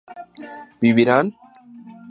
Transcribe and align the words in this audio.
¿vivirán? 0.81 1.27